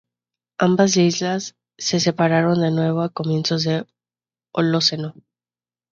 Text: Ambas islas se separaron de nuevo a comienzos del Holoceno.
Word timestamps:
Ambas 0.57 0.97
islas 0.97 1.55
se 1.77 1.99
separaron 1.99 2.59
de 2.59 2.71
nuevo 2.71 3.03
a 3.03 3.09
comienzos 3.09 3.65
del 3.65 3.85
Holoceno. 4.51 5.13